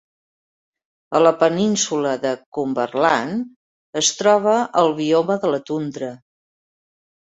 [1.17, 6.15] A la península de Cumberland es troba el bioma de la tundra.